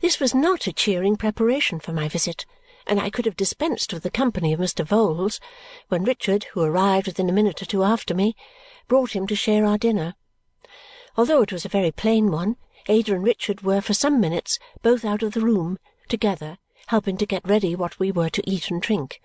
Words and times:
This 0.00 0.20
was 0.20 0.34
not 0.34 0.66
a 0.68 0.72
cheering 0.72 1.16
preparation 1.16 1.80
for 1.80 1.92
my 1.92 2.08
visit, 2.08 2.46
and 2.86 3.00
I 3.00 3.10
could 3.10 3.24
have 3.24 3.36
dispensed 3.36 3.92
with 3.92 4.04
the 4.04 4.10
company 4.10 4.52
of 4.52 4.60
Mr. 4.60 4.86
Vholes 4.86 5.40
when 5.88 6.04
Richard, 6.04 6.44
who 6.52 6.62
arrived 6.62 7.06
within 7.08 7.28
a 7.28 7.32
minute 7.32 7.60
or 7.60 7.64
two 7.64 7.82
after 7.82 8.14
me, 8.14 8.36
brought 8.86 9.16
him 9.16 9.26
to 9.26 9.34
share 9.34 9.66
our 9.66 9.76
dinner. 9.76 10.14
Although 11.16 11.42
it 11.42 11.52
was 11.52 11.64
a 11.64 11.68
very 11.68 11.90
plain 11.90 12.30
one, 12.30 12.56
Ada 12.86 13.14
and 13.14 13.24
Richard 13.24 13.62
were 13.62 13.80
for 13.80 13.92
some 13.92 14.20
minutes 14.20 14.58
both 14.82 15.04
out 15.04 15.24
of 15.24 15.32
the 15.32 15.40
room, 15.40 15.78
together, 16.08 16.58
helping 16.86 17.16
to 17.16 17.26
get 17.26 17.46
ready 17.46 17.74
what 17.74 17.98
we 17.98 18.12
were 18.12 18.30
to 18.30 18.50
eat 18.50 18.70
and 18.70 18.80
drink. 18.80 19.20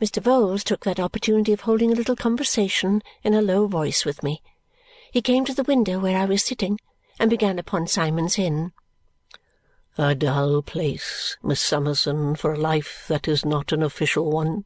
Mr. 0.00 0.22
Vholes 0.22 0.64
took 0.64 0.84
that 0.84 0.98
opportunity 0.98 1.52
of 1.52 1.60
holding 1.60 1.92
a 1.92 1.94
little 1.94 2.16
conversation 2.16 3.02
in 3.22 3.34
a 3.34 3.42
low 3.42 3.66
voice 3.66 4.06
with 4.06 4.22
me. 4.22 4.40
He 5.12 5.20
came 5.20 5.44
to 5.44 5.52
the 5.52 5.64
window 5.64 5.98
where 5.98 6.16
I 6.16 6.24
was 6.24 6.42
sitting 6.42 6.80
and 7.18 7.28
began 7.28 7.58
upon 7.58 7.86
Symond's 7.86 8.38
Inn. 8.38 8.72
"A 9.98 10.14
dull 10.14 10.62
place, 10.62 11.36
Miss 11.42 11.60
Summerson, 11.60 12.34
for 12.36 12.54
a 12.54 12.58
life 12.58 13.04
that 13.08 13.28
is 13.28 13.44
not 13.44 13.70
an 13.72 13.82
official 13.82 14.30
one," 14.30 14.64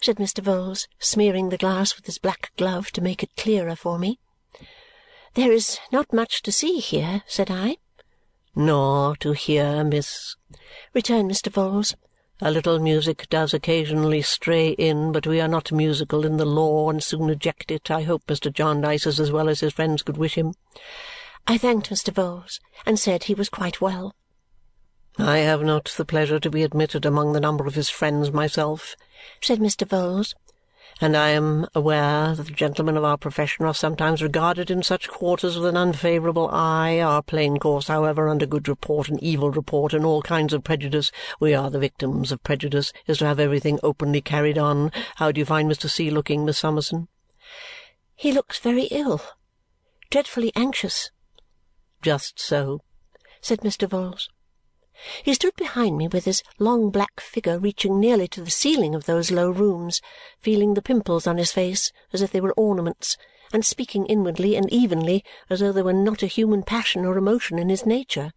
said 0.00 0.16
Mr. 0.16 0.42
Vholes, 0.42 0.88
smearing 0.98 1.50
the 1.50 1.58
glass 1.58 1.94
with 1.94 2.06
his 2.06 2.18
black 2.18 2.50
glove 2.56 2.90
to 2.92 3.02
make 3.02 3.22
it 3.22 3.36
clearer 3.36 3.76
for 3.76 3.98
me. 3.98 4.18
"There 5.34 5.52
is 5.52 5.78
not 5.92 6.12
much 6.12 6.42
to 6.42 6.50
see 6.50 6.78
here," 6.78 7.22
said 7.26 7.48
I. 7.50 7.76
"Nor 8.56 9.14
to 9.16 9.32
hear, 9.32 9.84
miss," 9.84 10.34
returned 10.94 11.30
Mr. 11.30 11.52
Vholes. 11.52 11.94
A 12.40 12.50
little 12.50 12.80
music 12.80 13.28
does 13.28 13.54
occasionally 13.54 14.22
stray 14.22 14.70
in, 14.70 15.12
but 15.12 15.26
we 15.26 15.40
are 15.40 15.48
not 15.48 15.70
musical 15.70 16.24
in 16.24 16.38
the 16.38 16.46
law 16.46 16.90
and 16.90 17.04
soon 17.04 17.30
eject 17.30 17.70
it, 17.70 17.90
I 17.90 18.02
hope 18.02 18.26
Mr. 18.26 18.52
Jarndyce 18.52 19.06
is 19.06 19.20
as 19.20 19.30
well 19.30 19.48
as 19.48 19.60
his 19.60 19.74
friends 19.74 20.02
could 20.02 20.16
wish 20.16 20.34
him. 20.34 20.54
I 21.46 21.56
thanked 21.56 21.90
Mr. 21.90 22.12
Vholes 22.12 22.58
and 22.84 22.98
said 22.98 23.24
he 23.24 23.34
was 23.34 23.48
quite 23.48 23.80
well. 23.80 24.14
I 25.22 25.38
have 25.38 25.62
not 25.62 25.84
the 25.96 26.06
pleasure 26.06 26.40
to 26.40 26.50
be 26.50 26.62
admitted 26.62 27.04
among 27.04 27.34
the 27.34 27.40
number 27.40 27.66
of 27.66 27.74
his 27.74 27.90
friends 27.90 28.32
myself, 28.32 28.96
said 29.42 29.58
Mr. 29.58 29.86
Vholes, 29.86 30.34
and 30.98 31.14
I 31.14 31.28
am 31.30 31.66
aware 31.74 32.34
that 32.34 32.46
the 32.46 32.52
gentlemen 32.52 32.96
of 32.96 33.04
our 33.04 33.18
profession 33.18 33.66
are 33.66 33.74
sometimes 33.74 34.22
regarded 34.22 34.70
in 34.70 34.82
such 34.82 35.08
quarters 35.08 35.58
with 35.58 35.66
an 35.66 35.76
unfavourable 35.76 36.48
eye. 36.50 37.00
Our 37.00 37.22
plain 37.22 37.58
course, 37.58 37.88
however, 37.88 38.30
under 38.30 38.46
good 38.46 38.66
report 38.66 39.10
and 39.10 39.22
evil 39.22 39.50
report 39.50 39.92
and 39.92 40.06
all 40.06 40.22
kinds 40.22 40.54
of 40.54 40.64
prejudice 40.64 41.12
we 41.38 41.52
are 41.52 41.70
the 41.70 41.78
victims 41.78 42.32
of 42.32 42.42
prejudice 42.42 42.90
is 43.06 43.18
to 43.18 43.26
have 43.26 43.38
everything 43.38 43.78
openly 43.82 44.22
carried 44.22 44.56
on. 44.56 44.90
How 45.16 45.32
do 45.32 45.38
you 45.38 45.44
find 45.44 45.70
Mr. 45.70 45.90
C. 45.90 46.10
looking, 46.10 46.46
Miss 46.46 46.58
Summerson? 46.58 47.08
He 48.16 48.32
looks 48.32 48.58
very 48.58 48.84
ill. 48.84 49.20
Dreadfully 50.10 50.50
anxious. 50.56 51.10
Just 52.00 52.40
so, 52.40 52.80
said 53.42 53.60
Mr. 53.60 53.86
Vholes. 53.86 54.28
He 55.22 55.32
stood 55.32 55.56
behind 55.56 55.96
me 55.96 56.08
with 56.08 56.26
his 56.26 56.42
long 56.58 56.90
black 56.90 57.20
figure 57.20 57.58
reaching 57.58 57.98
nearly 57.98 58.28
to 58.28 58.42
the 58.42 58.50
ceiling 58.50 58.94
of 58.94 59.06
those 59.06 59.30
low 59.30 59.48
rooms, 59.48 60.02
feeling 60.38 60.74
the 60.74 60.82
pimples 60.82 61.26
on 61.26 61.38
his 61.38 61.52
face 61.52 61.90
as 62.12 62.20
if 62.20 62.32
they 62.32 62.40
were 62.40 62.52
ornaments, 62.52 63.16
and 63.50 63.64
speaking 63.64 64.04
inwardly 64.06 64.56
and 64.56 64.70
evenly 64.70 65.24
as 65.48 65.60
though 65.60 65.72
there 65.72 65.84
were 65.84 65.94
not 65.94 66.22
a 66.22 66.26
human 66.26 66.62
passion 66.62 67.06
or 67.06 67.16
emotion 67.16 67.58
in 67.58 67.70
his 67.70 67.86
nature. 67.86 68.32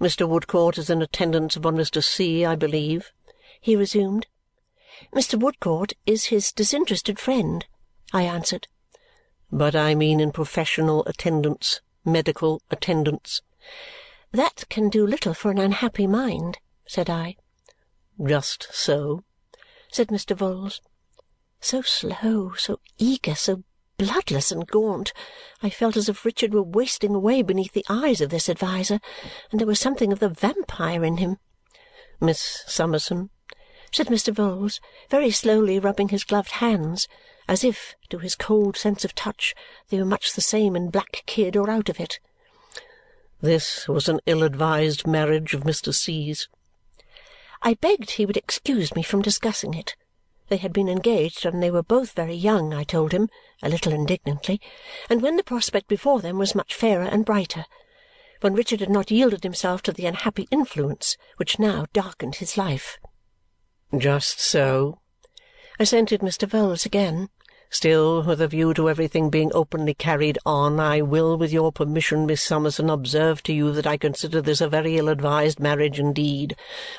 "Mr. 0.00 0.28
Woodcourt 0.28 0.78
is 0.78 0.90
in 0.90 1.00
attendance 1.00 1.54
upon 1.54 1.76
Mr. 1.76 2.02
C., 2.02 2.44
I 2.44 2.56
believe?" 2.56 3.12
he 3.60 3.76
resumed. 3.76 4.26
"Mr. 5.14 5.38
Woodcourt 5.38 5.92
is 6.06 6.24
his 6.24 6.50
disinterested 6.50 7.20
friend," 7.20 7.66
I 8.12 8.24
answered. 8.24 8.66
"But 9.52 9.76
I 9.76 9.94
mean 9.94 10.18
in 10.18 10.32
professional 10.32 11.04
attendance, 11.04 11.80
medical 12.04 12.62
attendance. 12.68 13.42
That 14.32 14.64
can 14.70 14.88
do 14.88 15.06
little 15.06 15.34
for 15.34 15.50
an 15.50 15.58
unhappy 15.58 16.06
mind," 16.06 16.58
said 16.86 17.10
I. 17.10 17.36
"Just 18.26 18.66
so," 18.72 19.24
said 19.92 20.08
Mr. 20.08 20.34
Vholes. 20.34 20.80
So 21.60 21.82
slow, 21.82 22.54
so 22.54 22.80
eager, 22.96 23.34
so 23.34 23.62
bloodless 23.98 24.50
and 24.50 24.66
gaunt, 24.66 25.12
I 25.62 25.68
felt 25.68 25.98
as 25.98 26.08
if 26.08 26.24
Richard 26.24 26.54
were 26.54 26.62
wasting 26.62 27.14
away 27.14 27.42
beneath 27.42 27.74
the 27.74 27.84
eyes 27.90 28.22
of 28.22 28.30
this 28.30 28.48
adviser, 28.48 29.00
and 29.50 29.60
there 29.60 29.66
was 29.66 29.78
something 29.78 30.14
of 30.14 30.18
the 30.18 30.30
vampire 30.30 31.04
in 31.04 31.18
him. 31.18 31.36
"Miss 32.18 32.64
Summerson," 32.66 33.28
said 33.92 34.06
Mr. 34.06 34.32
Vholes, 34.32 34.80
very 35.10 35.30
slowly 35.30 35.78
rubbing 35.78 36.08
his 36.08 36.24
gloved 36.24 36.52
hands, 36.52 37.06
as 37.46 37.62
if, 37.62 37.96
to 38.08 38.18
his 38.18 38.34
cold 38.34 38.78
sense 38.78 39.04
of 39.04 39.14
touch, 39.14 39.54
they 39.90 39.98
were 39.98 40.06
much 40.06 40.32
the 40.32 40.40
same 40.40 40.74
in 40.74 40.88
black 40.88 41.22
kid 41.26 41.54
or 41.54 41.68
out 41.68 41.90
of 41.90 42.00
it. 42.00 42.18
This 43.42 43.88
was 43.88 44.08
an 44.08 44.20
ill-advised 44.24 45.04
marriage 45.04 45.52
of 45.52 45.64
Mr. 45.64 45.92
C.'s. 45.92 46.46
I 47.60 47.74
begged 47.74 48.12
he 48.12 48.24
would 48.24 48.36
excuse 48.36 48.94
me 48.94 49.02
from 49.02 49.20
discussing 49.20 49.74
it. 49.74 49.96
They 50.46 50.58
had 50.58 50.72
been 50.72 50.88
engaged, 50.88 51.44
and 51.44 51.60
they 51.60 51.72
were 51.72 51.82
both 51.82 52.12
very 52.12 52.36
young, 52.36 52.72
I 52.72 52.84
told 52.84 53.10
him, 53.10 53.28
a 53.60 53.68
little 53.68 53.92
indignantly, 53.92 54.60
and 55.10 55.20
when 55.20 55.34
the 55.34 55.42
prospect 55.42 55.88
before 55.88 56.20
them 56.20 56.38
was 56.38 56.54
much 56.54 56.72
fairer 56.72 57.02
and 57.02 57.24
brighter, 57.24 57.64
when 58.42 58.54
Richard 58.54 58.78
had 58.78 58.90
not 58.90 59.10
yielded 59.10 59.42
himself 59.42 59.82
to 59.82 59.92
the 59.92 60.06
unhappy 60.06 60.46
influence 60.52 61.16
which 61.36 61.58
now 61.58 61.86
darkened 61.92 62.36
his 62.36 62.56
life. 62.56 62.96
Just 63.98 64.38
so, 64.38 65.00
assented 65.80 66.20
Mr. 66.20 66.48
Vholes 66.48 66.86
again. 66.86 67.28
Still, 67.74 68.22
with 68.22 68.42
a 68.42 68.48
view 68.48 68.74
to 68.74 68.90
everything 68.90 69.30
being 69.30 69.50
openly 69.54 69.94
carried 69.94 70.38
on, 70.44 70.78
I 70.78 71.00
will, 71.00 71.38
with 71.38 71.54
your 71.54 71.72
permission, 71.72 72.26
Miss 72.26 72.42
Summerson, 72.42 72.90
observe 72.90 73.42
to 73.44 73.52
you 73.54 73.72
that 73.72 73.86
I 73.86 73.96
consider 73.96 74.42
this 74.42 74.60
a 74.60 74.68
very 74.68 74.98
ill-advised 74.98 75.58
marriage 75.58 75.98
indeed. 75.98 76.54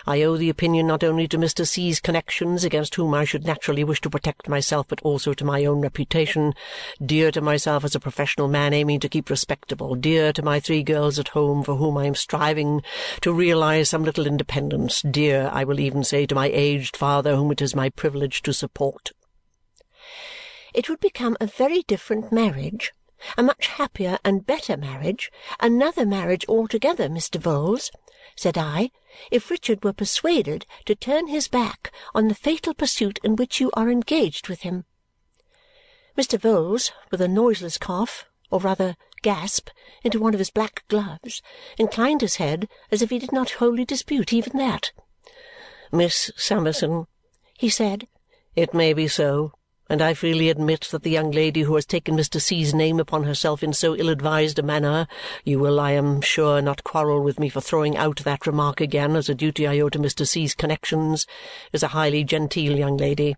I 0.07 0.23
owe 0.23 0.35
the 0.35 0.49
opinion 0.49 0.87
not 0.87 1.03
only 1.03 1.27
to 1.27 1.37
Mr. 1.37 1.67
C.'s 1.67 1.99
connections, 1.99 2.63
against 2.63 2.95
whom 2.95 3.13
I 3.13 3.23
should 3.23 3.45
naturally 3.45 3.83
wish 3.83 4.01
to 4.01 4.09
protect 4.09 4.49
myself, 4.49 4.87
but 4.87 4.99
also 5.03 5.35
to 5.35 5.45
my 5.45 5.63
own 5.63 5.81
reputation, 5.81 6.55
dear 7.05 7.29
to 7.33 7.39
myself 7.39 7.83
as 7.83 7.93
a 7.93 7.99
professional 7.99 8.47
man 8.47 8.73
aiming 8.73 8.99
to 9.01 9.09
keep 9.09 9.29
respectable, 9.29 9.93
dear 9.93 10.33
to 10.33 10.41
my 10.41 10.59
three 10.59 10.81
girls 10.81 11.19
at 11.19 11.27
home 11.27 11.63
for 11.63 11.75
whom 11.75 11.99
I 11.99 12.07
am 12.07 12.15
striving 12.15 12.81
to 13.21 13.31
realize 13.31 13.89
some 13.89 14.03
little 14.03 14.25
independence, 14.25 15.03
dear, 15.03 15.51
I 15.53 15.65
will 15.65 15.79
even 15.79 16.03
say, 16.03 16.25
to 16.25 16.33
my 16.33 16.47
aged 16.47 16.97
father 16.97 17.35
whom 17.35 17.51
it 17.51 17.61
is 17.61 17.75
my 17.75 17.89
privilege 17.89 18.41
to 18.41 18.53
support. 18.53 19.11
It 20.73 20.89
would 20.89 20.99
become 20.99 21.37
a 21.39 21.45
very 21.45 21.83
different 21.83 22.31
marriage, 22.31 22.93
a 23.37 23.43
much 23.43 23.67
happier 23.67 24.17
and 24.25 24.45
better 24.45 24.75
marriage, 24.75 25.31
another 25.59 26.05
marriage 26.05 26.45
altogether, 26.49 27.07
Mr. 27.07 27.39
Vholes, 27.39 27.91
said 28.35 28.57
I, 28.57 28.89
if 29.29 29.51
Richard 29.51 29.83
were 29.83 29.93
persuaded 29.93 30.65
to 30.85 30.95
turn 30.95 31.27
his 31.27 31.47
back 31.47 31.91
on 32.15 32.27
the 32.27 32.35
fatal 32.35 32.73
pursuit 32.73 33.19
in 33.23 33.35
which 33.35 33.61
you 33.61 33.69
are 33.73 33.89
engaged 33.89 34.49
with 34.49 34.61
him. 34.61 34.85
Mr. 36.17 36.39
Vholes, 36.39 36.91
with 37.11 37.21
a 37.21 37.27
noiseless 37.27 37.77
cough, 37.77 38.25
or 38.49 38.59
rather 38.59 38.95
gasp, 39.21 39.69
into 40.03 40.19
one 40.19 40.33
of 40.33 40.39
his 40.39 40.49
black 40.49 40.83
gloves, 40.87 41.41
inclined 41.77 42.21
his 42.21 42.37
head 42.37 42.67
as 42.91 43.01
if 43.01 43.11
he 43.11 43.19
did 43.19 43.31
not 43.31 43.51
wholly 43.51 43.85
dispute 43.85 44.33
even 44.33 44.57
that. 44.57 44.91
"Miss 45.91 46.31
Summerson," 46.35 47.05
he 47.57 47.69
said, 47.69 48.07
"it 48.55 48.73
may 48.73 48.93
be 48.93 49.07
so 49.07 49.53
and 49.93 50.01
I 50.01 50.15
freely 50.15 50.49
admit 50.49 50.87
that 50.89 51.03
the 51.03 51.11
young 51.11 51.29
lady 51.29 51.61
who 51.61 51.75
has 51.75 51.85
taken 51.85 52.17
Mr. 52.17 52.41
C.'s 52.41 52.73
name 52.73 52.99
upon 52.99 53.25
herself 53.25 53.61
in 53.61 53.73
so 53.73 53.95
ill-advised 53.95 54.57
a 54.57 54.63
manner 54.63 55.07
you 55.43 55.59
will, 55.59 55.79
I 55.79 55.91
am 55.91 56.19
sure, 56.19 56.63
not 56.63 56.83
quarrel 56.83 57.21
with 57.21 57.39
me 57.39 57.47
for 57.47 57.61
throwing 57.61 57.95
out 57.95 58.23
that 58.23 58.47
remark 58.47 58.81
again 58.81 59.15
as 59.15 59.29
a 59.29 59.35
duty 59.35 59.67
I 59.67 59.79
owe 59.81 59.89
to 59.89 59.99
Mr. 59.99 60.27
C.'s 60.27 60.55
connections 60.55 61.27
is 61.73 61.83
a 61.83 61.89
highly 61.89 62.23
genteel 62.23 62.75
young 62.75 62.97
lady. 62.97 63.35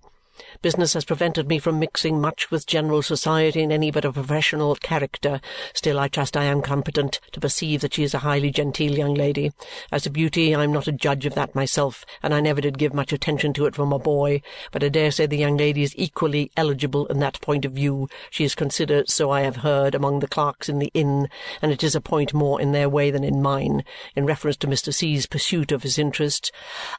Business 0.62 0.94
has 0.94 1.06
prevented 1.06 1.48
me 1.48 1.60
from 1.60 1.80
mixing 1.80 2.20
much 2.20 2.52
with 2.52 2.68
general 2.68 3.02
society 3.02 3.62
in 3.62 3.72
any 3.72 3.92
but 3.92 4.06
a 4.06 4.12
professional 4.12 4.76
character. 4.76 5.40
Still, 5.74 6.00
I 6.00 6.08
trust 6.08 6.36
I 6.36 6.44
am 6.44 6.62
competent 6.62 7.20
to 7.32 7.40
perceive 7.40 7.82
that 7.82 7.94
she 7.94 8.04
is 8.04 8.14
a 8.14 8.20
highly 8.20 8.52
genteel 8.52 8.98
young 8.98 9.14
lady. 9.14 9.52
As 9.92 10.04
to 10.04 10.10
beauty, 10.10 10.54
I 10.54 10.64
am 10.64 10.74
not 10.74 10.88
a 10.88 10.92
judge 10.92 11.26
of 11.26 11.36
that 11.36 11.56
myself, 11.56 12.06
and 12.22 12.34
I 12.34 12.42
never 12.42 12.62
did 12.62 12.78
give 12.78 12.94
much 12.94 13.14
attention 13.14 13.54
to 13.54 13.66
it 13.66 13.76
from 13.76 13.94
a 13.94 14.00
boy, 14.00 14.42
but 14.72 14.84
I 14.84 14.90
dare 14.90 15.12
say 15.12 15.26
the 15.26 15.38
young 15.38 15.58
lady 15.58 15.84
is 15.84 15.96
equally 15.98 16.52
eligible 16.58 17.06
in 17.08 17.20
that 17.20 17.40
point 17.42 17.64
of 17.64 17.72
view. 17.72 18.10
She 18.30 18.44
is 18.44 18.56
considered, 18.56 19.10
so 19.10 19.32
I 19.32 19.42
have 19.42 19.58
heard, 19.58 19.96
among 19.96 20.20
the 20.20 20.28
clerks 20.28 20.68
in 20.68 20.80
the 20.80 20.92
inn, 20.94 21.30
and 21.62 21.72
it 21.72 21.84
is 21.84 21.96
a 21.96 22.02
point 22.02 22.34
more 22.34 22.60
in 22.60 22.72
their 22.72 22.90
way 22.90 23.12
than 23.12 23.24
in 23.24 23.42
mine, 23.42 23.84
in 24.16 24.26
reference 24.26 24.58
to 24.58 24.68
Mr. 24.68 24.94
C.'s 24.94 25.26
pursuit 25.26 25.72
of 25.72 25.84
his 25.84 25.98
interests. 25.98 26.52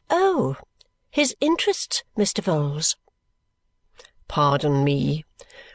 Oh! 0.09 0.57
His 1.11 1.35
interests, 1.41 2.05
Mr. 2.19 2.43
Vholes. 2.43 2.97
"Pardon 4.29 4.83
me," 4.83 5.25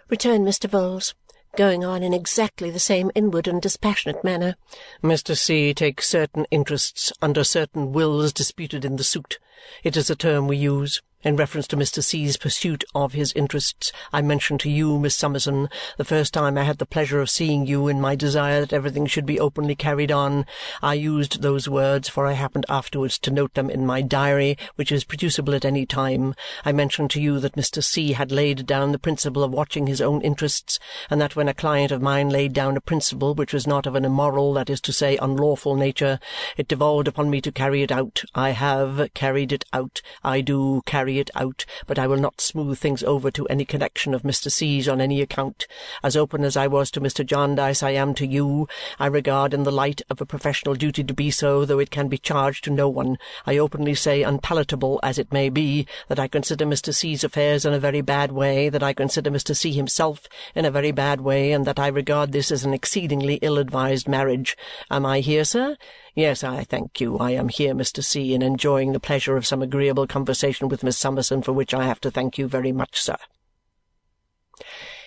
returned 0.09 0.45
Mr. 0.45 0.69
Vholes, 0.69 1.13
going 1.55 1.85
on 1.85 2.03
in 2.03 2.13
exactly 2.13 2.69
the 2.69 2.79
same 2.79 3.09
inward 3.15 3.47
and 3.47 3.61
dispassionate 3.61 4.23
manner. 4.23 4.55
"Mr. 5.01 5.37
C. 5.37 5.73
takes 5.73 6.09
certain 6.09 6.45
interests 6.51 7.13
under 7.21 7.43
certain 7.45 7.93
wills 7.93 8.33
disputed 8.33 8.83
in 8.83 8.97
the 8.97 9.03
suit. 9.03 9.39
It 9.83 9.95
is 9.95 10.09
a 10.09 10.15
term 10.15 10.47
we 10.47 10.57
use. 10.57 11.01
In 11.23 11.35
reference 11.35 11.67
to 11.67 11.77
Mr. 11.77 12.03
C.'s 12.03 12.35
pursuit 12.35 12.83
of 12.95 13.13
his 13.13 13.31
interests, 13.33 13.91
I 14.11 14.23
mentioned 14.23 14.59
to 14.61 14.71
you, 14.71 14.97
Miss 14.97 15.15
Summerson, 15.15 15.69
the 15.97 16.03
first 16.03 16.33
time 16.33 16.57
I 16.57 16.63
had 16.63 16.79
the 16.79 16.85
pleasure 16.85 17.21
of 17.21 17.29
seeing 17.29 17.67
you, 17.67 17.87
in 17.87 18.01
my 18.01 18.15
desire 18.15 18.61
that 18.61 18.73
everything 18.73 19.05
should 19.05 19.27
be 19.27 19.39
openly 19.39 19.75
carried 19.75 20.11
on. 20.11 20.47
I 20.81 20.95
used 20.95 21.43
those 21.43 21.69
words, 21.69 22.09
for 22.09 22.25
I 22.25 22.31
happened 22.31 22.65
afterwards 22.69 23.19
to 23.19 23.29
note 23.29 23.53
them 23.53 23.69
in 23.69 23.85
my 23.85 24.01
diary, 24.01 24.57
which 24.77 24.91
is 24.91 25.03
producible 25.03 25.53
at 25.53 25.63
any 25.63 25.85
time. 25.85 26.33
I 26.65 26.71
mentioned 26.71 27.11
to 27.11 27.21
you 27.21 27.39
that 27.41 27.55
Mr. 27.55 27.83
C. 27.83 28.13
had 28.13 28.31
laid 28.31 28.65
down 28.65 28.91
the 28.91 28.97
principle 28.97 29.43
of 29.43 29.51
watching 29.51 29.85
his 29.85 30.01
own 30.01 30.21
interests, 30.21 30.79
and 31.07 31.21
that 31.21 31.35
when 31.35 31.47
a 31.47 31.53
client 31.53 31.91
of 31.91 32.01
mine 32.01 32.29
laid 32.29 32.53
down 32.53 32.75
a 32.75 32.81
principle 32.81 33.35
which 33.35 33.53
was 33.53 33.67
not 33.67 33.85
of 33.85 33.93
an 33.93 34.05
immoral, 34.05 34.53
that 34.53 34.71
is 34.71 34.81
to 34.81 34.91
say, 34.91 35.17
unlawful 35.17 35.75
nature, 35.75 36.19
it 36.57 36.67
devolved 36.67 37.07
upon 37.07 37.29
me 37.29 37.41
to 37.41 37.51
carry 37.51 37.83
it 37.83 37.91
out. 37.91 38.23
I 38.33 38.49
have 38.51 39.13
carried 39.13 39.51
it 39.51 39.65
out. 39.71 40.01
I 40.23 40.41
do 40.41 40.81
carry 40.87 41.10
carry 41.11 41.19
it 41.19 41.29
out, 41.35 41.65
but 41.87 41.99
I 41.99 42.07
will 42.07 42.17
not 42.17 42.39
smooth 42.39 42.77
things 42.79 43.03
over 43.03 43.29
to 43.31 43.45
any 43.47 43.65
connexion 43.65 44.13
of 44.13 44.21
Mr. 44.21 44.49
C.'s 44.49 44.87
on 44.87 45.01
any 45.01 45.21
account. 45.21 45.67
As 46.03 46.15
open 46.15 46.45
as 46.45 46.55
I 46.55 46.67
was 46.67 46.89
to 46.91 47.01
Mr. 47.01 47.25
Jarndyce, 47.25 47.83
I 47.83 47.91
am 47.91 48.13
to 48.13 48.25
you. 48.25 48.69
I 48.97 49.07
regard 49.07 49.53
in 49.53 49.63
the 49.63 49.73
light 49.73 50.01
of 50.09 50.21
a 50.21 50.25
professional 50.25 50.73
duty 50.73 51.03
to 51.03 51.13
be 51.13 51.29
so, 51.29 51.65
though 51.65 51.79
it 51.79 51.91
can 51.91 52.07
be 52.07 52.17
charged 52.17 52.63
to 52.63 52.69
no 52.69 52.87
one. 52.87 53.17
I 53.45 53.57
openly 53.57 53.93
say, 53.93 54.23
unpalatable 54.23 55.01
as 55.03 55.17
it 55.17 55.33
may 55.33 55.49
be, 55.49 55.85
that 56.07 56.19
I 56.19 56.29
consider 56.29 56.65
Mr. 56.65 56.93
C.'s 56.93 57.25
affairs 57.25 57.65
in 57.65 57.73
a 57.73 57.79
very 57.79 58.01
bad 58.01 58.31
way, 58.31 58.69
that 58.69 58.83
I 58.83 58.93
consider 58.93 59.29
Mr. 59.29 59.53
C. 59.53 59.73
himself 59.73 60.29
in 60.55 60.63
a 60.63 60.71
very 60.71 60.91
bad 60.93 61.19
way, 61.19 61.51
and 61.51 61.65
that 61.65 61.79
I 61.79 61.87
regard 61.87 62.31
this 62.31 62.51
as 62.51 62.63
an 62.63 62.73
exceedingly 62.73 63.35
ill-advised 63.41 64.07
marriage. 64.07 64.55
Am 64.89 65.05
I 65.05 65.19
here, 65.19 65.43
sir? 65.43 65.75
Yes, 66.13 66.43
I 66.43 66.65
thank 66.65 66.99
you. 66.99 67.17
I 67.19 67.31
am 67.31 67.47
here, 67.47 67.73
Mr. 67.73 68.03
C., 68.03 68.33
and 68.33 68.43
enjoying 68.43 68.91
the 68.91 68.99
pleasure 68.99 69.37
of 69.37 69.47
some 69.47 69.61
agreeable 69.61 70.07
conversation 70.07 70.67
with 70.67 70.83
Miss 70.83 70.97
Summerson, 70.97 71.41
for 71.41 71.53
which 71.53 71.73
I 71.73 71.85
have 71.85 72.01
to 72.01 72.11
thank 72.11 72.37
you 72.37 72.47
very 72.47 72.73
much, 72.73 73.01
sir." 73.01 73.15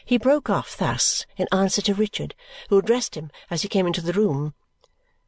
He 0.06 0.16
broke 0.16 0.48
off 0.48 0.76
thus 0.76 1.26
in 1.36 1.46
answer 1.52 1.82
to 1.82 1.94
Richard, 1.94 2.34
who 2.68 2.78
addressed 2.78 3.16
him 3.16 3.30
as 3.50 3.62
he 3.62 3.68
came 3.68 3.86
into 3.86 4.00
the 4.00 4.12
room. 4.12 4.54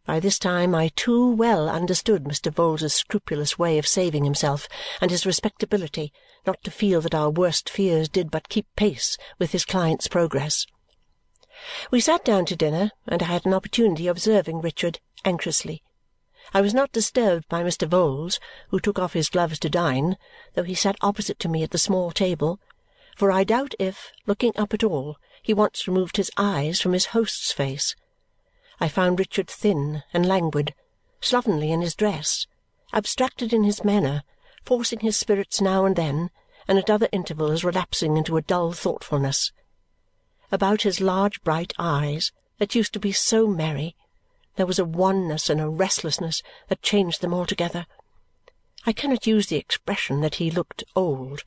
By 0.06 0.20
this 0.20 0.38
time 0.38 0.74
I 0.74 0.88
too 0.94 1.32
well 1.32 1.68
understood 1.68 2.24
Mr. 2.24 2.52
Vholes's 2.52 2.94
scrupulous 2.94 3.58
way 3.58 3.76
of 3.76 3.86
saving 3.86 4.24
himself 4.24 4.68
and 5.00 5.10
his 5.10 5.26
respectability 5.26 6.12
not 6.46 6.62
to 6.62 6.70
feel 6.70 7.00
that 7.00 7.14
our 7.14 7.28
worst 7.28 7.68
fears 7.68 8.08
did 8.08 8.30
but 8.30 8.48
keep 8.48 8.66
pace 8.76 9.18
with 9.38 9.52
his 9.52 9.64
client's 9.64 10.08
progress. 10.08 10.64
We 11.90 12.00
sat 12.00 12.24
down 12.24 12.44
to 12.46 12.56
dinner, 12.56 12.90
and 13.06 13.22
I 13.22 13.26
had 13.26 13.46
an 13.46 13.54
opportunity 13.54 14.08
of 14.08 14.16
observing 14.16 14.60
Richard 14.60 15.00
anxiously. 15.24 15.82
I 16.52 16.60
was 16.60 16.74
not 16.74 16.92
disturbed 16.92 17.48
by 17.48 17.62
Mr. 17.62 17.88
Vholes, 17.88 18.38
who 18.68 18.78
took 18.78 18.98
off 18.98 19.14
his 19.14 19.30
gloves 19.30 19.58
to 19.60 19.70
dine, 19.70 20.16
though 20.54 20.64
he 20.64 20.74
sat 20.74 20.96
opposite 21.00 21.38
to 21.40 21.48
me 21.48 21.62
at 21.62 21.70
the 21.70 21.78
small 21.78 22.10
table, 22.10 22.60
for 23.16 23.32
I 23.32 23.42
doubt 23.42 23.74
if, 23.78 24.12
looking 24.26 24.52
up 24.56 24.74
at 24.74 24.84
all, 24.84 25.16
he 25.42 25.54
once 25.54 25.88
removed 25.88 26.18
his 26.18 26.30
eyes 26.36 26.80
from 26.80 26.92
his 26.92 27.06
host's 27.06 27.52
face. 27.52 27.96
I 28.78 28.88
found 28.88 29.18
Richard 29.18 29.48
thin 29.48 30.02
and 30.12 30.26
languid, 30.26 30.74
slovenly 31.20 31.72
in 31.72 31.80
his 31.80 31.94
dress, 31.94 32.46
abstracted 32.92 33.54
in 33.54 33.64
his 33.64 33.82
manner, 33.82 34.22
forcing 34.64 35.00
his 35.00 35.16
spirits 35.16 35.60
now 35.60 35.86
and 35.86 35.96
then, 35.96 36.30
and 36.68 36.78
at 36.78 36.90
other 36.90 37.08
intervals 37.12 37.64
relapsing 37.64 38.18
into 38.18 38.36
a 38.36 38.42
dull 38.42 38.72
thoughtfulness. 38.72 39.52
About 40.52 40.82
his 40.82 41.00
large 41.00 41.42
bright 41.42 41.72
eyes, 41.78 42.32
that 42.58 42.74
used 42.74 42.92
to 42.92 43.00
be 43.00 43.12
so 43.12 43.46
merry, 43.46 43.96
there 44.56 44.66
was 44.66 44.78
a 44.78 44.84
wanness 44.84 45.50
and 45.50 45.60
a 45.60 45.68
restlessness 45.68 46.42
that 46.68 46.82
changed 46.82 47.20
them 47.20 47.34
altogether. 47.34 47.86
I 48.86 48.92
cannot 48.92 49.26
use 49.26 49.48
the 49.48 49.56
expression 49.56 50.20
that 50.20 50.36
he 50.36 50.50
looked 50.50 50.84
old. 50.94 51.42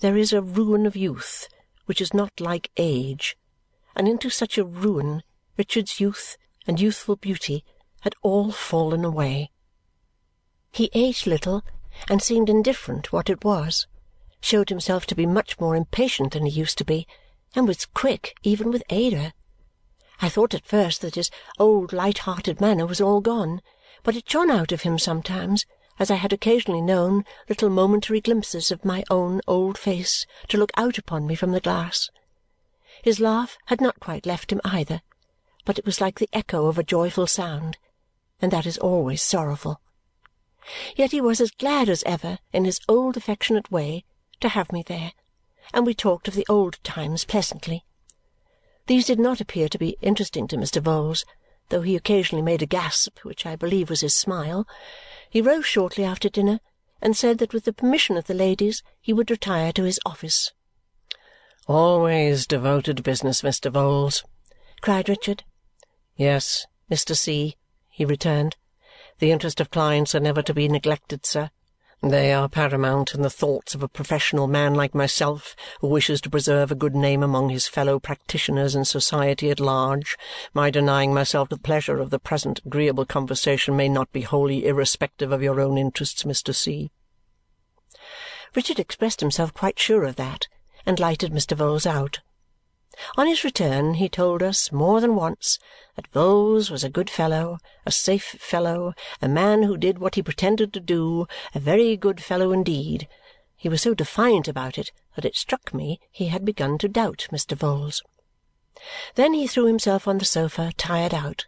There 0.00 0.16
is 0.16 0.32
a 0.32 0.40
ruin 0.40 0.86
of 0.86 0.96
youth 0.96 1.48
which 1.86 2.00
is 2.00 2.14
not 2.14 2.40
like 2.40 2.70
age, 2.76 3.36
and 3.94 4.08
into 4.08 4.30
such 4.30 4.56
a 4.56 4.64
ruin 4.64 5.22
Richard's 5.56 6.00
youth 6.00 6.36
and 6.66 6.80
youthful 6.80 7.16
beauty 7.16 7.64
had 8.00 8.14
all 8.22 8.52
fallen 8.52 9.04
away. 9.04 9.50
He 10.70 10.90
ate 10.94 11.26
little 11.26 11.64
and 12.08 12.22
seemed 12.22 12.48
indifferent 12.48 13.12
what 13.12 13.28
it 13.28 13.44
was, 13.44 13.86
showed 14.40 14.70
himself 14.70 15.06
to 15.06 15.14
be 15.14 15.26
much 15.26 15.60
more 15.60 15.76
impatient 15.76 16.32
than 16.32 16.46
he 16.46 16.52
used 16.52 16.78
to 16.78 16.84
be, 16.84 17.06
and 17.54 17.68
was 17.68 17.86
quick 17.86 18.36
even 18.42 18.70
with 18.70 18.82
Ada. 18.90 19.32
I 20.20 20.28
thought 20.28 20.54
at 20.54 20.66
first 20.66 21.00
that 21.00 21.16
his 21.16 21.30
old 21.58 21.92
light-hearted 21.92 22.60
manner 22.60 22.86
was 22.86 23.00
all 23.00 23.20
gone, 23.20 23.60
but 24.02 24.16
it 24.16 24.30
shone 24.30 24.50
out 24.50 24.72
of 24.72 24.82
him 24.82 24.98
sometimes, 24.98 25.66
as 25.98 26.10
I 26.10 26.16
had 26.16 26.32
occasionally 26.32 26.80
known 26.80 27.24
little 27.48 27.70
momentary 27.70 28.20
glimpses 28.20 28.70
of 28.70 28.84
my 28.84 29.04
own 29.10 29.40
old 29.46 29.76
face 29.76 30.26
to 30.48 30.58
look 30.58 30.72
out 30.76 30.98
upon 30.98 31.26
me 31.26 31.34
from 31.34 31.52
the 31.52 31.60
glass. 31.60 32.10
His 33.02 33.20
laugh 33.20 33.58
had 33.66 33.80
not 33.80 34.00
quite 34.00 34.26
left 34.26 34.52
him 34.52 34.60
either, 34.64 35.02
but 35.64 35.78
it 35.78 35.84
was 35.84 36.00
like 36.00 36.18
the 36.18 36.28
echo 36.32 36.66
of 36.66 36.78
a 36.78 36.82
joyful 36.84 37.26
sound, 37.26 37.78
and 38.40 38.52
that 38.52 38.66
is 38.66 38.78
always 38.78 39.22
sorrowful. 39.22 39.80
Yet 40.94 41.10
he 41.10 41.20
was 41.20 41.40
as 41.40 41.50
glad 41.50 41.88
as 41.88 42.04
ever, 42.04 42.38
in 42.52 42.64
his 42.64 42.80
old 42.88 43.16
affectionate 43.16 43.70
way, 43.70 44.04
to 44.40 44.48
have 44.48 44.72
me 44.72 44.82
there, 44.86 45.12
and 45.72 45.86
we 45.86 45.94
talked 45.94 46.28
of 46.28 46.34
the 46.34 46.46
old 46.48 46.78
times 46.82 47.24
pleasantly. 47.24 47.84
These 48.86 49.06
did 49.06 49.20
not 49.20 49.40
appear 49.40 49.68
to 49.68 49.78
be 49.78 49.96
interesting 50.00 50.48
to 50.48 50.56
Mr. 50.56 50.82
Vholes, 50.82 51.24
though 51.68 51.82
he 51.82 51.96
occasionally 51.96 52.42
made 52.42 52.62
a 52.62 52.66
gasp, 52.66 53.18
which 53.20 53.46
I 53.46 53.56
believe 53.56 53.88
was 53.88 54.00
his 54.00 54.14
smile. 54.14 54.66
He 55.30 55.40
rose 55.40 55.66
shortly 55.66 56.04
after 56.04 56.28
dinner 56.28 56.60
and 57.00 57.16
said 57.16 57.38
that 57.38 57.52
with 57.52 57.64
the 57.64 57.72
permission 57.72 58.16
of 58.16 58.26
the 58.26 58.34
ladies 58.34 58.82
he 59.00 59.12
would 59.12 59.30
retire 59.30 59.72
to 59.72 59.84
his 59.84 60.00
office. 60.04 60.52
"Always 61.66 62.46
devoted 62.46 62.96
to 62.96 63.02
business, 63.02 63.42
Mr. 63.42 63.70
Vholes!" 63.72 64.24
cried 64.80 65.08
Richard. 65.08 65.44
"Yes, 66.16 66.66
Mr. 66.90 67.16
C.," 67.16 67.56
he 67.88 68.04
returned. 68.04 68.56
"The 69.18 69.30
interest 69.30 69.60
of 69.60 69.70
clients 69.70 70.14
are 70.14 70.20
never 70.20 70.42
to 70.42 70.52
be 70.52 70.68
neglected, 70.68 71.24
sir. 71.24 71.50
They 72.02 72.32
are 72.32 72.48
paramount 72.48 73.14
in 73.14 73.22
the 73.22 73.30
thoughts 73.30 73.76
of 73.76 73.82
a 73.84 73.88
professional 73.88 74.48
man 74.48 74.74
like 74.74 74.92
myself 74.92 75.54
who 75.80 75.86
wishes 75.86 76.20
to 76.22 76.30
preserve 76.30 76.72
a 76.72 76.74
good 76.74 76.96
name 76.96 77.22
among 77.22 77.50
his 77.50 77.68
fellow 77.68 78.00
practitioners 78.00 78.74
and 78.74 78.84
society 78.84 79.50
at 79.50 79.60
large. 79.60 80.18
My 80.52 80.68
denying 80.68 81.14
myself 81.14 81.48
the 81.48 81.56
pleasure 81.56 82.00
of 82.00 82.10
the 82.10 82.18
present 82.18 82.60
agreeable 82.66 83.06
conversation 83.06 83.76
may 83.76 83.88
not 83.88 84.10
be 84.10 84.22
wholly 84.22 84.66
irrespective 84.66 85.30
of 85.30 85.44
your 85.44 85.60
own 85.60 85.78
interests, 85.78 86.24
Mr. 86.24 86.52
C." 86.52 86.90
Richard 88.56 88.80
expressed 88.80 89.20
himself 89.20 89.54
quite 89.54 89.78
sure 89.78 90.02
of 90.02 90.16
that 90.16 90.48
and 90.84 90.98
lighted 90.98 91.30
Mr. 91.30 91.56
Vholes 91.56 91.86
out. 91.86 92.18
On 93.16 93.26
his 93.26 93.42
return 93.42 93.94
he 93.94 94.08
told 94.08 94.42
us, 94.42 94.70
more 94.70 95.00
than 95.00 95.14
once, 95.14 95.58
that 95.96 96.12
Vholes 96.12 96.70
was 96.70 96.84
a 96.84 96.90
good 96.90 97.08
fellow, 97.08 97.58
a 97.86 97.90
safe 97.90 98.36
fellow, 98.38 98.92
a 99.22 99.28
man 99.28 99.62
who 99.62 99.78
did 99.78 99.98
what 99.98 100.14
he 100.14 100.22
pretended 100.22 100.74
to 100.74 100.80
do, 100.80 101.26
a 101.54 101.58
very 101.58 101.96
good 101.96 102.22
fellow 102.22 102.52
indeed. 102.52 103.08
He 103.56 103.70
was 103.70 103.80
so 103.80 103.94
defiant 103.94 104.46
about 104.46 104.76
it 104.76 104.92
that 105.16 105.24
it 105.24 105.36
struck 105.36 105.72
me 105.72 106.00
he 106.10 106.26
had 106.26 106.44
begun 106.44 106.76
to 106.78 106.88
doubt 106.88 107.28
Mr. 107.32 107.56
Vholes. 107.56 108.02
Then 109.14 109.32
he 109.32 109.46
threw 109.46 109.64
himself 109.64 110.06
on 110.06 110.18
the 110.18 110.26
sofa, 110.26 110.72
tired 110.76 111.14
out, 111.14 111.46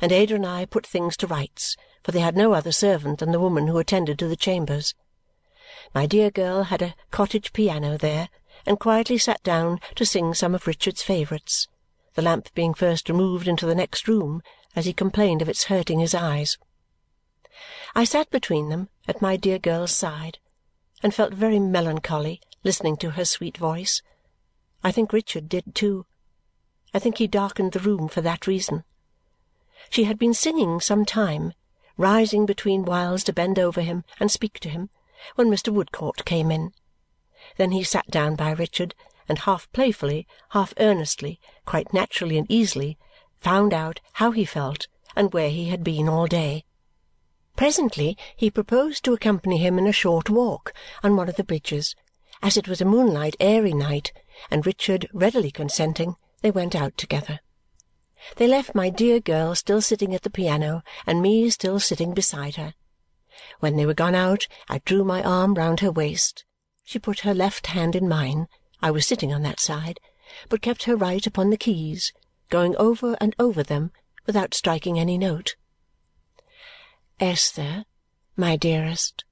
and 0.00 0.10
Ada 0.10 0.34
and 0.34 0.46
I 0.46 0.64
put 0.64 0.84
things 0.84 1.16
to 1.18 1.28
rights, 1.28 1.76
for 2.02 2.10
they 2.10 2.20
had 2.20 2.36
no 2.36 2.54
other 2.54 2.72
servant 2.72 3.20
than 3.20 3.30
the 3.30 3.38
woman 3.38 3.68
who 3.68 3.78
attended 3.78 4.18
to 4.18 4.26
the 4.26 4.34
chambers. 4.34 4.94
My 5.94 6.06
dear 6.06 6.30
girl 6.30 6.64
had 6.64 6.82
a 6.82 6.96
cottage 7.10 7.52
piano 7.52 7.96
there 7.96 8.30
and 8.66 8.78
quietly 8.78 9.18
sat 9.18 9.42
down 9.42 9.80
to 9.94 10.06
sing 10.06 10.34
some 10.34 10.54
of 10.54 10.66
Richard's 10.66 11.02
favourites, 11.02 11.68
the 12.14 12.22
lamp 12.22 12.52
being 12.54 12.74
first 12.74 13.08
removed 13.08 13.48
into 13.48 13.66
the 13.66 13.74
next 13.74 14.06
room 14.08 14.42
as 14.76 14.86
he 14.86 14.92
complained 14.92 15.42
of 15.42 15.48
its 15.48 15.64
hurting 15.64 16.00
his 16.00 16.14
eyes. 16.14 16.58
I 17.94 18.04
sat 18.04 18.30
between 18.30 18.68
them 18.68 18.88
at 19.06 19.22
my 19.22 19.36
dear 19.36 19.58
girl's 19.58 19.92
side 19.92 20.38
and 21.02 21.14
felt 21.14 21.34
very 21.34 21.58
melancholy 21.58 22.40
listening 22.64 22.96
to 22.98 23.10
her 23.10 23.24
sweet 23.24 23.56
voice. 23.56 24.02
I 24.84 24.92
think 24.92 25.12
Richard 25.12 25.48
did 25.48 25.74
too. 25.74 26.06
I 26.94 26.98
think 26.98 27.18
he 27.18 27.26
darkened 27.26 27.72
the 27.72 27.80
room 27.80 28.08
for 28.08 28.20
that 28.20 28.46
reason. 28.46 28.84
She 29.90 30.04
had 30.04 30.18
been 30.18 30.34
singing 30.34 30.80
some 30.80 31.04
time, 31.04 31.54
rising 31.96 32.46
between 32.46 32.84
whiles 32.84 33.24
to 33.24 33.32
bend 33.32 33.58
over 33.58 33.80
him 33.80 34.04
and 34.20 34.30
speak 34.30 34.60
to 34.60 34.68
him, 34.68 34.90
when 35.34 35.48
Mr. 35.48 35.72
Woodcourt 35.72 36.24
came 36.24 36.50
in. 36.50 36.72
Then 37.56 37.72
he 37.72 37.82
sat 37.82 38.06
down 38.08 38.36
by 38.36 38.50
Richard 38.52 38.94
and 39.28 39.38
half 39.38 39.70
playfully, 39.72 40.26
half 40.50 40.74
earnestly, 40.78 41.40
quite 41.64 41.92
naturally 41.92 42.38
and 42.38 42.50
easily, 42.50 42.98
found 43.38 43.72
out 43.72 44.00
how 44.14 44.30
he 44.30 44.44
felt 44.44 44.88
and 45.14 45.32
where 45.32 45.50
he 45.50 45.68
had 45.68 45.84
been 45.84 46.08
all 46.08 46.26
day. 46.26 46.64
Presently 47.56 48.16
he 48.36 48.50
proposed 48.50 49.04
to 49.04 49.12
accompany 49.12 49.58
him 49.58 49.78
in 49.78 49.86
a 49.86 49.92
short 49.92 50.30
walk 50.30 50.72
on 51.02 51.16
one 51.16 51.28
of 51.28 51.36
the 51.36 51.44
bridges. 51.44 51.94
As 52.42 52.56
it 52.56 52.66
was 52.66 52.80
a 52.80 52.86
moonlight, 52.86 53.36
airy 53.38 53.74
night, 53.74 54.12
and 54.50 54.66
Richard 54.66 55.08
readily 55.12 55.50
consenting, 55.50 56.16
they 56.40 56.50
went 56.50 56.74
out 56.74 56.96
together. 56.96 57.40
They 58.36 58.46
left 58.46 58.74
my 58.74 58.88
dear 58.88 59.20
girl 59.20 59.54
still 59.54 59.80
sitting 59.80 60.14
at 60.14 60.22
the 60.22 60.30
piano 60.30 60.82
and 61.06 61.20
me 61.20 61.50
still 61.50 61.78
sitting 61.78 62.14
beside 62.14 62.56
her. 62.56 62.74
When 63.60 63.76
they 63.76 63.86
were 63.86 63.94
gone 63.94 64.14
out, 64.14 64.46
I 64.68 64.78
drew 64.84 65.04
my 65.04 65.22
arm 65.22 65.54
round 65.54 65.80
her 65.80 65.90
waist. 65.90 66.44
She 66.92 66.98
put 66.98 67.20
her 67.20 67.32
left 67.32 67.68
hand 67.68 67.96
in 67.96 68.06
mine 68.06 68.48
I 68.82 68.90
was 68.90 69.06
sitting 69.06 69.32
on 69.32 69.40
that 69.44 69.60
side 69.60 69.98
but 70.50 70.60
kept 70.60 70.82
her 70.82 70.94
right 70.94 71.26
upon 71.26 71.48
the 71.48 71.56
keys, 71.56 72.12
going 72.50 72.76
over 72.76 73.16
and 73.18 73.34
over 73.38 73.62
them 73.62 73.92
without 74.26 74.52
striking 74.52 74.98
any 74.98 75.16
note. 75.16 75.56
"Esther, 77.18 77.86
my 78.36 78.56
dearest," 78.56 79.24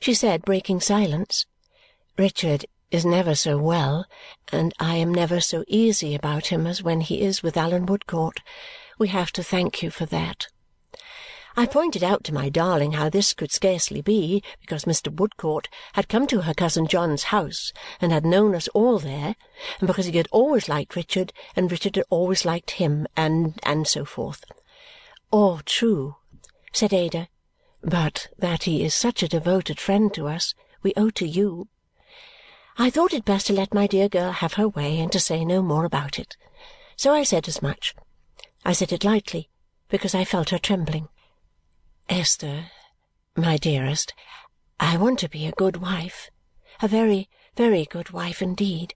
she 0.00 0.14
said, 0.14 0.42
breaking 0.42 0.80
silence, 0.80 1.46
"Richard 2.18 2.66
is 2.90 3.06
never 3.06 3.36
so 3.36 3.56
well, 3.56 4.06
and 4.50 4.74
I 4.80 4.96
am 4.96 5.14
never 5.14 5.40
so 5.40 5.62
easy 5.68 6.12
about 6.12 6.48
him 6.48 6.66
as 6.66 6.82
when 6.82 7.02
he 7.02 7.20
is 7.20 7.40
with 7.40 7.56
Allan 7.56 7.86
Woodcourt. 7.86 8.40
We 8.98 9.06
have 9.10 9.30
to 9.34 9.44
thank 9.44 9.80
you 9.80 9.90
for 9.92 10.06
that. 10.06 10.48
I 11.58 11.64
pointed 11.64 12.04
out 12.04 12.22
to 12.24 12.34
my 12.34 12.50
darling 12.50 12.92
how 12.92 13.08
this 13.08 13.32
could 13.32 13.50
scarcely 13.50 14.02
be, 14.02 14.42
because 14.60 14.84
Mr. 14.84 15.10
Woodcourt 15.10 15.70
had 15.94 16.06
come 16.06 16.26
to 16.26 16.42
her 16.42 16.52
cousin 16.52 16.86
John's 16.86 17.24
house 17.24 17.72
and 17.98 18.12
had 18.12 18.26
known 18.26 18.54
us 18.54 18.68
all 18.74 18.98
there, 18.98 19.36
and 19.80 19.86
because 19.86 20.04
he 20.04 20.18
had 20.18 20.28
always 20.30 20.68
liked 20.68 20.94
Richard, 20.94 21.32
and 21.54 21.72
Richard 21.72 21.96
had 21.96 22.04
always 22.10 22.44
liked 22.44 22.72
him, 22.72 23.06
and 23.16 23.58
and 23.62 23.88
so 23.88 24.04
forth. 24.04 24.44
"All 25.30 25.60
true," 25.64 26.16
said 26.74 26.92
Ada, 26.92 27.28
"but 27.80 28.28
that 28.36 28.64
he 28.64 28.84
is 28.84 28.94
such 28.94 29.22
a 29.22 29.28
devoted 29.28 29.80
friend 29.80 30.12
to 30.12 30.28
us 30.28 30.52
we 30.82 30.92
owe 30.94 31.08
to 31.08 31.26
you." 31.26 31.68
I 32.76 32.90
thought 32.90 33.14
it 33.14 33.24
best 33.24 33.46
to 33.46 33.54
let 33.54 33.72
my 33.72 33.86
dear 33.86 34.10
girl 34.10 34.32
have 34.32 34.54
her 34.54 34.68
way 34.68 35.00
and 35.00 35.10
to 35.12 35.18
say 35.18 35.42
no 35.42 35.62
more 35.62 35.86
about 35.86 36.18
it. 36.18 36.36
So 36.96 37.14
I 37.14 37.22
said 37.22 37.48
as 37.48 37.62
much. 37.62 37.94
I 38.62 38.74
said 38.74 38.92
it 38.92 39.04
lightly, 39.04 39.48
because 39.88 40.14
I 40.14 40.26
felt 40.26 40.50
her 40.50 40.58
trembling. 40.58 41.08
Esther, 42.08 42.70
my 43.34 43.56
dearest, 43.56 44.14
I 44.78 44.96
want 44.96 45.18
to 45.18 45.28
be 45.28 45.44
a 45.44 45.52
good 45.52 45.78
wife, 45.78 46.30
a 46.80 46.86
very, 46.86 47.28
very 47.56 47.84
good 47.84 48.10
wife 48.10 48.40
indeed. 48.40 48.94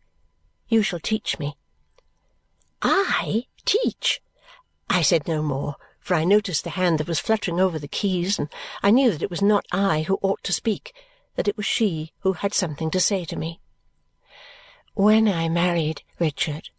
You 0.69 0.83
shall 0.83 1.01
teach 1.01 1.37
me." 1.37 1.57
I 2.83 3.47
teach! 3.65 4.23
I 4.89 5.03
said 5.03 5.27
no 5.27 5.43
more, 5.43 5.75
for 5.99 6.15
I 6.15 6.23
noticed 6.23 6.63
the 6.63 6.71
hand 6.71 6.99
that 6.99 7.09
was 7.09 7.19
fluttering 7.19 7.61
over 7.61 7.81
the 7.81 7.89
keys, 7.89 8.39
and 8.39 8.49
I 8.81 8.93
knew 8.93 9.11
that 9.11 9.23
it 9.23 9.31
was 9.31 9.43
not 9.43 9.67
I 9.73 10.03
who 10.03 10.21
ought 10.23 10.45
to 10.45 10.53
speak, 10.53 10.95
that 11.35 11.49
it 11.49 11.57
was 11.57 11.67
she 11.67 12.13
who 12.21 12.35
had 12.35 12.55
something 12.55 12.93
to 12.93 13.01
say 13.01 13.25
to 13.25 13.35
me. 13.35 13.61
When 14.95 15.27
I 15.27 15.49
married 15.49 16.05
Richard, 16.21 16.71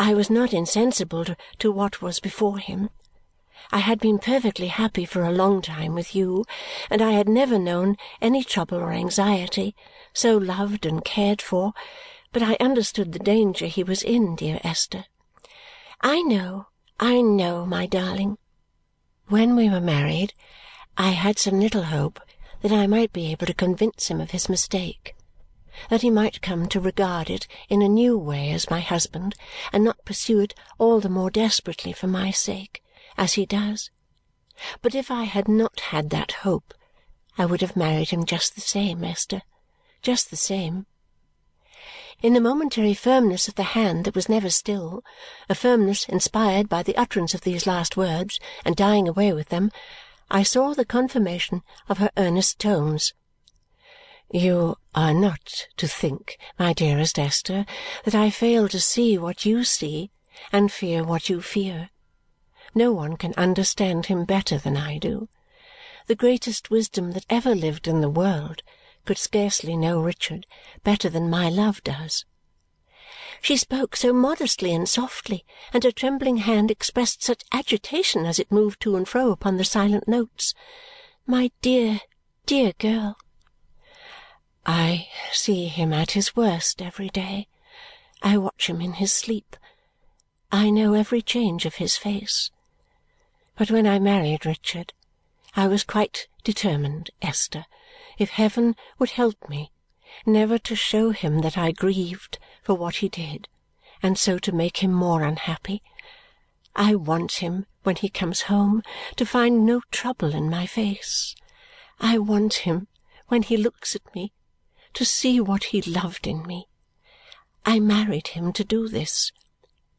I 0.00 0.14
was 0.14 0.30
not 0.30 0.52
insensible 0.52 1.24
to, 1.24 1.36
to 1.60 1.70
what 1.70 2.02
was 2.02 2.18
before 2.18 2.58
him. 2.58 2.90
I 3.70 3.78
had 3.78 4.00
been 4.00 4.18
perfectly 4.18 4.66
happy 4.66 5.04
for 5.04 5.22
a 5.22 5.32
long 5.32 5.62
time 5.62 5.94
with 5.94 6.14
you, 6.14 6.44
and 6.90 7.00
I 7.00 7.12
had 7.12 7.28
never 7.28 7.58
known 7.58 7.96
any 8.20 8.42
trouble 8.42 8.78
or 8.78 8.92
anxiety, 8.92 9.76
so 10.12 10.36
loved 10.36 10.84
and 10.84 11.04
cared 11.04 11.40
for, 11.40 11.72
but 12.32 12.42
I 12.42 12.56
understood 12.60 13.12
the 13.12 13.18
danger 13.18 13.66
he 13.66 13.82
was 13.82 14.02
in, 14.02 14.34
dear 14.36 14.60
Esther. 14.64 15.06
I 16.00 16.22
know, 16.22 16.66
I 16.98 17.20
know, 17.20 17.64
my 17.64 17.86
darling. 17.86 18.38
When 19.28 19.56
we 19.56 19.70
were 19.70 19.80
married, 19.80 20.34
I 20.96 21.10
had 21.10 21.38
some 21.38 21.60
little 21.60 21.84
hope 21.84 22.20
that 22.62 22.72
I 22.72 22.86
might 22.86 23.12
be 23.12 23.30
able 23.30 23.46
to 23.46 23.54
convince 23.54 24.08
him 24.08 24.20
of 24.20 24.32
his 24.32 24.48
mistake, 24.48 25.14
that 25.90 26.02
he 26.02 26.10
might 26.10 26.42
come 26.42 26.68
to 26.68 26.80
regard 26.80 27.30
it 27.30 27.46
in 27.68 27.82
a 27.82 27.88
new 27.88 28.18
way 28.18 28.50
as 28.50 28.70
my 28.70 28.80
husband 28.80 29.34
and 29.72 29.84
not 29.84 30.04
pursue 30.04 30.40
it 30.40 30.54
all 30.78 31.00
the 31.00 31.08
more 31.08 31.30
desperately 31.30 31.92
for 31.92 32.06
my 32.08 32.30
sake 32.30 32.80
as 33.16 33.34
he 33.34 33.46
does. 33.46 33.90
But 34.82 34.94
if 34.94 35.10
I 35.10 35.24
had 35.24 35.48
not 35.48 35.80
had 35.80 36.10
that 36.10 36.32
hope, 36.42 36.74
I 37.36 37.46
would 37.46 37.60
have 37.60 37.76
married 37.76 38.10
him 38.10 38.24
just 38.24 38.54
the 38.54 38.60
same, 38.60 39.02
Esther, 39.02 39.42
just 40.02 40.30
the 40.30 40.36
same. 40.36 40.86
In 42.22 42.32
the 42.32 42.40
momentary 42.40 42.94
firmness 42.94 43.48
of 43.48 43.56
the 43.56 43.74
hand 43.74 44.04
that 44.04 44.14
was 44.14 44.28
never 44.28 44.48
still, 44.48 45.02
a 45.48 45.54
firmness 45.54 46.08
inspired 46.08 46.68
by 46.68 46.82
the 46.82 46.96
utterance 46.96 47.34
of 47.34 47.40
these 47.40 47.66
last 47.66 47.96
words 47.96 48.38
and 48.64 48.76
dying 48.76 49.08
away 49.08 49.32
with 49.32 49.48
them, 49.48 49.70
I 50.30 50.42
saw 50.42 50.72
the 50.72 50.84
confirmation 50.84 51.62
of 51.88 51.98
her 51.98 52.10
earnest 52.16 52.58
tones. 52.58 53.12
You 54.30 54.76
are 54.94 55.12
not 55.12 55.66
to 55.76 55.86
think, 55.86 56.38
my 56.58 56.72
dearest 56.72 57.18
Esther, 57.18 57.66
that 58.04 58.14
I 58.14 58.30
fail 58.30 58.68
to 58.68 58.80
see 58.80 59.18
what 59.18 59.44
you 59.44 59.64
see 59.64 60.10
and 60.52 60.72
fear 60.72 61.04
what 61.04 61.28
you 61.28 61.42
fear. 61.42 61.90
No 62.74 62.92
one 62.92 63.16
can 63.16 63.34
understand 63.36 64.06
him 64.06 64.24
better 64.24 64.58
than 64.58 64.76
I 64.76 64.98
do. 64.98 65.28
The 66.06 66.14
greatest 66.14 66.70
wisdom 66.70 67.12
that 67.12 67.26
ever 67.30 67.54
lived 67.54 67.86
in 67.86 68.00
the 68.00 68.08
world 68.08 68.62
could 69.04 69.18
scarcely 69.18 69.76
know 69.76 70.00
Richard 70.00 70.46
better 70.82 71.08
than 71.08 71.30
my 71.30 71.48
love 71.48 71.82
does. 71.84 72.24
She 73.40 73.56
spoke 73.56 73.94
so 73.94 74.12
modestly 74.12 74.74
and 74.74 74.88
softly, 74.88 75.44
and 75.72 75.84
her 75.84 75.92
trembling 75.92 76.38
hand 76.38 76.70
expressed 76.70 77.22
such 77.22 77.44
agitation 77.52 78.26
as 78.26 78.38
it 78.38 78.50
moved 78.50 78.80
to 78.80 78.96
and 78.96 79.06
fro 79.06 79.30
upon 79.30 79.56
the 79.56 79.64
silent 79.64 80.08
notes. 80.08 80.54
My 81.26 81.50
dear, 81.60 82.00
dear 82.46 82.72
girl! 82.78 83.16
I 84.66 85.08
see 85.30 85.66
him 85.68 85.92
at 85.92 86.12
his 86.12 86.34
worst 86.34 86.80
every 86.80 87.10
day. 87.10 87.48
I 88.22 88.38
watch 88.38 88.68
him 88.68 88.80
in 88.80 88.94
his 88.94 89.12
sleep. 89.12 89.56
I 90.50 90.70
know 90.70 90.94
every 90.94 91.20
change 91.20 91.66
of 91.66 91.74
his 91.74 91.96
face. 91.96 92.50
But 93.56 93.70
when 93.70 93.86
I 93.86 93.98
married 93.98 94.44
Richard, 94.44 94.92
I 95.54 95.68
was 95.68 95.84
quite 95.84 96.26
determined, 96.42 97.10
Esther, 97.22 97.66
if 98.18 98.30
heaven 98.30 98.74
would 98.98 99.10
help 99.10 99.48
me, 99.48 99.70
never 100.26 100.58
to 100.58 100.74
show 100.74 101.10
him 101.10 101.40
that 101.40 101.56
I 101.56 101.72
grieved 101.72 102.38
for 102.62 102.74
what 102.74 102.96
he 102.96 103.08
did, 103.08 103.48
and 104.02 104.18
so 104.18 104.38
to 104.38 104.52
make 104.52 104.78
him 104.78 104.92
more 104.92 105.22
unhappy. 105.22 105.82
I 106.74 106.96
want 106.96 107.34
him, 107.34 107.66
when 107.84 107.96
he 107.96 108.08
comes 108.08 108.42
home, 108.42 108.82
to 109.16 109.24
find 109.24 109.64
no 109.64 109.82
trouble 109.92 110.34
in 110.34 110.50
my 110.50 110.66
face. 110.66 111.36
I 112.00 112.18
want 112.18 112.54
him, 112.54 112.88
when 113.28 113.42
he 113.42 113.56
looks 113.56 113.94
at 113.94 114.14
me, 114.14 114.32
to 114.94 115.04
see 115.04 115.40
what 115.40 115.64
he 115.64 115.80
loved 115.82 116.26
in 116.26 116.44
me. 116.46 116.66
I 117.64 117.78
married 117.78 118.28
him 118.28 118.52
to 118.54 118.64
do 118.64 118.88
this, 118.88 119.30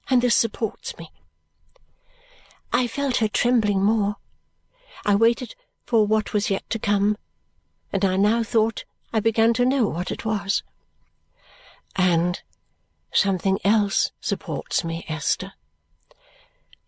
and 0.09 0.21
this 0.21 0.35
supports 0.35 0.97
me. 0.97 1.11
I 2.77 2.87
felt 2.87 3.17
her 3.17 3.29
trembling 3.29 3.81
more. 3.81 4.17
I 5.05 5.15
waited 5.15 5.55
for 5.85 6.05
what 6.05 6.33
was 6.33 6.49
yet 6.49 6.69
to 6.71 6.77
come, 6.77 7.15
and 7.93 8.03
I 8.03 8.17
now 8.17 8.43
thought 8.43 8.83
I 9.13 9.21
began 9.21 9.53
to 9.53 9.65
know 9.65 9.87
what 9.87 10.11
it 10.11 10.25
was. 10.25 10.61
And 11.95 12.41
something 13.13 13.59
else 13.63 14.11
supports 14.19 14.83
me, 14.83 15.05
Esther. 15.07 15.53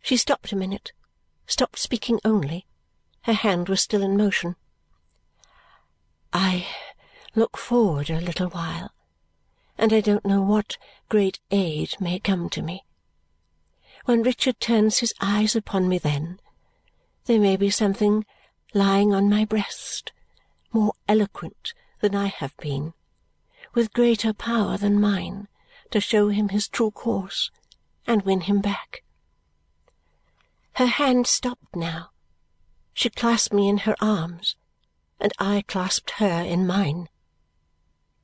She 0.02 0.18
stopped 0.18 0.52
a 0.52 0.58
minute, 0.58 0.92
stopped 1.46 1.80
speaking 1.80 2.20
only. 2.26 2.66
Her 3.22 3.32
hand 3.32 3.70
was 3.70 3.80
still 3.82 4.04
in 4.04 4.18
motion. 4.18 4.58
I 6.34 6.68
look 7.34 7.56
forward 7.56 8.10
a 8.10 8.20
little 8.20 8.50
while, 8.50 8.92
and 9.78 9.94
I 9.94 10.02
don't 10.02 10.26
know 10.26 10.42
what 10.42 10.78
great 11.08 11.40
aid 11.50 11.96
may 12.02 12.20
come 12.20 12.50
to 12.50 12.62
me. 12.62 12.84
When 14.08 14.24
Richard 14.24 14.62
turns 14.62 15.00
his 15.00 15.14
eyes 15.20 15.54
upon 15.54 15.90
me 15.90 15.98
then, 15.98 16.40
there 17.26 17.42
may 17.42 17.58
be 17.58 17.70
something 17.70 18.26
lying 18.74 19.14
on 19.14 19.30
my 19.30 19.44
breast, 19.44 20.14
more 20.72 20.94
eloquent 21.10 21.74
than 22.00 22.16
I 22.16 22.28
have 22.28 22.56
been, 22.56 22.94
with 23.74 23.92
greater 23.92 24.32
power 24.32 24.78
than 24.78 25.02
mine, 25.02 25.50
to 25.92 26.00
show 26.00 26.30
him 26.30 26.48
his 26.48 26.70
true 26.70 26.90
course 26.90 27.52
and 28.06 28.22
win 28.22 28.40
him 28.40 28.62
back. 28.62 29.04
Her 30.76 30.88
hand 30.88 31.28
stopped 31.28 31.76
now. 31.76 32.12
She 32.94 33.10
clasped 33.10 33.54
me 33.54 33.68
in 33.68 33.80
her 33.80 33.96
arms, 34.00 34.56
and 35.20 35.34
I 35.38 35.66
clasped 35.68 36.12
her 36.12 36.44
in 36.44 36.66
mine. 36.66 37.10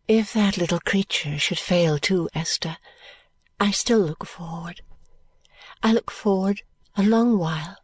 If 0.08 0.32
that 0.32 0.58
little 0.58 0.80
creature 0.80 1.38
should 1.38 1.60
fail 1.60 2.00
too, 2.00 2.30
Esther, 2.34 2.78
I 3.60 3.72
still 3.72 4.00
look 4.00 4.26
forward 4.26 4.82
I 5.86 5.92
look 5.92 6.12
forward 6.12 6.62
a 6.96 7.04
long 7.04 7.38
while, 7.38 7.76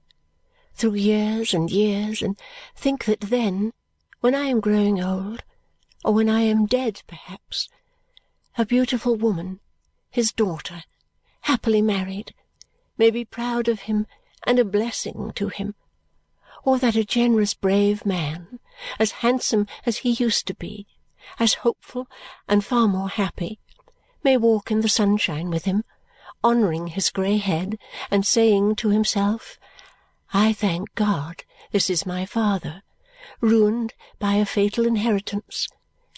through 0.73 0.93
years 0.93 1.53
and 1.53 1.69
years, 1.69 2.21
and 2.21 2.39
think 2.73 3.03
that 3.03 3.19
then, 3.19 3.73
when 4.21 4.33
I 4.33 4.45
am 4.45 4.61
growing 4.61 5.03
old, 5.03 5.43
or 6.05 6.13
when 6.13 6.29
I 6.29 6.39
am 6.41 6.65
dead 6.65 7.01
perhaps, 7.07 7.67
a 8.57 8.65
beautiful 8.65 9.17
woman, 9.17 9.59
his 10.09 10.31
daughter, 10.31 10.83
happily 11.41 11.81
married, 11.81 12.33
may 12.97 13.11
be 13.11 13.25
proud 13.25 13.67
of 13.67 13.81
him 13.81 14.07
and 14.43 14.59
a 14.59 14.63
blessing 14.63 15.33
to 15.35 15.49
him, 15.49 15.75
or 16.63 16.79
that 16.79 16.95
a 16.95 17.03
generous 17.03 17.53
brave 17.53 18.05
man, 18.05 18.61
as 18.97 19.11
handsome 19.11 19.67
as 19.85 19.97
he 19.97 20.11
used 20.11 20.47
to 20.47 20.53
be, 20.53 20.87
as 21.37 21.55
hopeful 21.55 22.07
and 22.47 22.63
far 22.63 22.87
more 22.87 23.09
happy, 23.09 23.59
may 24.23 24.37
walk 24.37 24.71
in 24.71 24.79
the 24.79 24.87
sunshine 24.87 25.49
with 25.49 25.65
him 25.65 25.83
honouring 26.43 26.87
his 26.87 27.09
grey 27.09 27.37
head 27.37 27.77
and 28.09 28.25
saying 28.25 28.75
to 28.75 28.89
himself, 28.89 29.59
I 30.33 30.53
thank 30.53 30.93
God 30.95 31.43
this 31.71 31.89
is 31.89 32.05
my 32.05 32.25
father, 32.25 32.83
ruined 33.41 33.93
by 34.19 34.35
a 34.35 34.45
fatal 34.45 34.85
inheritance, 34.85 35.67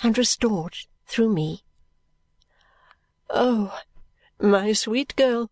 and 0.03 0.17
restored 0.17 0.75
through 1.05 1.33
me. 1.33 1.63
Oh, 3.29 3.79
my 4.39 4.73
sweet 4.73 5.15
girl! 5.15 5.49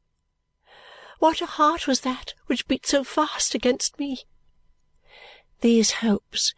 What 1.20 1.42
a 1.42 1.46
heart 1.46 1.88
was 1.88 2.02
that 2.02 2.34
which 2.48 2.68
beat 2.68 2.86
so 2.86 3.04
fast 3.04 3.56
against 3.56 4.00
me! 4.00 4.24
These 5.62 5.92
hopes 5.92 6.54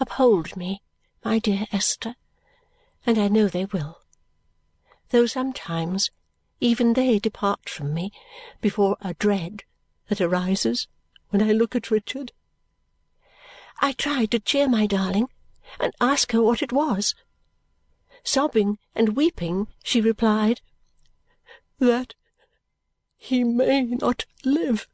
uphold 0.00 0.56
me, 0.56 0.82
my 1.24 1.38
dear 1.38 1.66
Esther, 1.72 2.16
and 3.06 3.18
I 3.18 3.28
know 3.28 3.48
they 3.48 3.64
will, 3.66 4.00
though 5.10 5.26
sometimes 5.26 6.10
even 6.62 6.92
they 6.92 7.18
depart 7.18 7.68
from 7.68 7.92
me 7.92 8.12
before 8.60 8.96
a 9.00 9.14
dread 9.14 9.64
that 10.06 10.20
arises 10.20 10.86
when 11.30 11.42
I 11.42 11.50
look 11.50 11.74
at 11.74 11.90
Richard. 11.90 12.30
I 13.80 13.92
tried 13.92 14.30
to 14.30 14.38
cheer 14.38 14.68
my 14.68 14.86
darling 14.86 15.28
and 15.80 15.92
ask 16.00 16.30
her 16.30 16.40
what 16.40 16.62
it 16.62 16.72
was. 16.72 17.16
Sobbing 18.22 18.78
and 18.94 19.16
weeping, 19.16 19.66
she 19.82 20.00
replied, 20.00 20.60
"That 21.80 22.14
he 23.16 23.42
may 23.42 23.82
not 23.82 24.24
live 24.44 24.86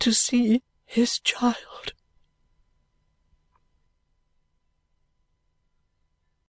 to 0.00 0.12
see 0.12 0.62
his 0.84 1.18
child 1.20 1.94